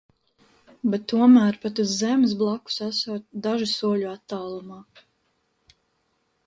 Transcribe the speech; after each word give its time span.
Bet 0.93 1.03
tomēr, 1.11 1.59
pat 1.65 1.81
uz 1.83 1.93
zemes 1.99 2.33
blakus 2.41 2.81
esot, 2.87 3.27
dažu 3.49 3.69
soļu 3.75 4.09
attālumā. 4.17 4.81